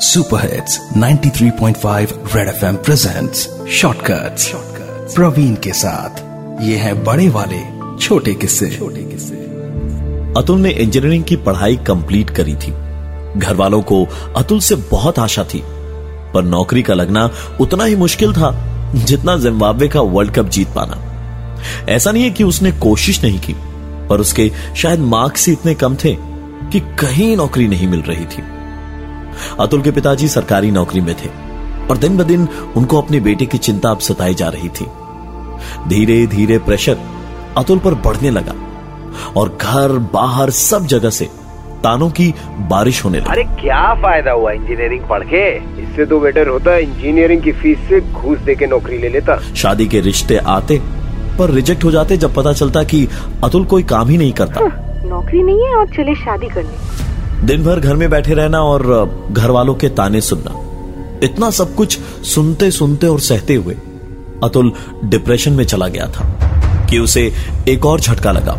[0.00, 4.52] Super hits 93.5 Red FM presents shortcuts
[5.14, 6.18] Praveen के साथ।
[6.62, 7.58] ये है बड़े वाले,
[7.98, 9.34] छोटे किस्से। छोटे किस्से।
[10.40, 12.70] अतुल ने इंजीनियरिंग की पढ़ाई कंप्लीट करी थी।
[13.40, 14.06] घर वालों को
[14.36, 15.62] अतुल से बहुत आशा थी।
[16.34, 17.30] पर नौकरी का लगना
[17.60, 18.50] उतना ही मुश्किल था
[18.96, 21.04] जितना जिम्बाब्वे का वर्ल्ड कप जीत पाना।
[21.88, 23.54] ऐसा नहीं है कि उसने कोशिश नहीं की,
[24.08, 26.16] पर उसके शायद मार्क्स इतने कम थे
[26.72, 28.57] कि कहीं नौकरी नहीं मिल रही थी।
[29.60, 31.28] अतुल के पिताजी सरकारी नौकरी में थे
[31.90, 34.86] और दिन ब दिन उनको अपने बेटे की चिंता अब सताई जा रही थी।
[35.88, 36.98] धीरे धीरे प्रेशर
[37.56, 38.54] अतुल पर बढ़ने लगा
[39.36, 41.28] और घर बाहर सब जगह से
[41.84, 42.32] तानों की
[42.70, 45.42] बारिश होने लगी। अरे क्या फ़ायदा हुआ इंजीनियरिंग पढ़ के?
[45.82, 49.86] इससे तो बेटर होता इंजीनियरिंग की फ़ीस से घूस दे के नौकरी ले लेता। शादी
[49.86, 50.80] के रिश्ते आते
[51.38, 53.06] पर रिजेक्ट हो जाते जब पता चलता कि
[53.44, 54.60] अतुल कोई काम ही नहीं करता।
[55.08, 57.06] नौकरी नहीं है और चले शादी करने।
[57.44, 58.82] दिन भर घर में बैठे रहना और
[59.32, 60.54] घर वालों के ताने सुनना।
[61.24, 63.74] इतना सब कुछ सुनते सुनते और सहते हुए
[64.44, 64.72] अतुल
[65.04, 66.24] डिप्रेशन में चला गया था
[66.90, 67.32] कि उसे
[67.68, 68.52] एक और झटका लगा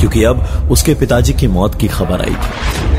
[0.00, 2.94] क्योंकि अब उसके पिताजी की मौत की खबर आई थी।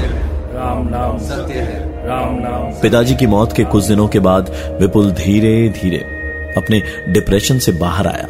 [0.55, 5.11] राम नाम। सत्य है राम नाम। पिताजी की मौत के कुछ दिनों के बाद विपुल
[5.11, 5.97] धीरे धीरे
[6.57, 8.27] अपने डिप्रेशन से बाहर आया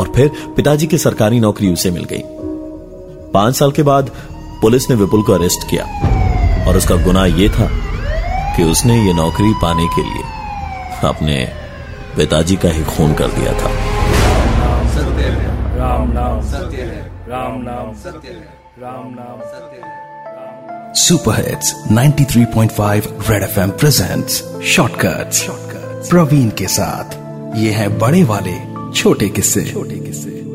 [0.00, 2.22] और फिर पिताजी की सरकारी नौकरी उसे मिल गई।
[3.34, 4.10] पाँच साल के बाद
[4.64, 5.84] पुलिस ने विपुल को अरेस्ट किया
[6.68, 7.68] और उसका गुनाह यह था
[8.56, 10.22] कि उसने ये नौकरी पाने के लिए
[11.08, 11.52] अपने
[12.16, 13.66] पिताजी का ही खून कर दिया था।
[14.88, 21.48] सत्य है। राम नाम। सत्य है। राम नाम। सत्य है। राम नाम। सत्य है। Super
[21.48, 25.46] hits 93.5 Red FM presents shortcuts
[26.10, 27.14] Praveen के साथ।
[27.56, 28.56] ये है बड़े वाले
[28.92, 30.53] छोटे किस्से। छोटे किस्से।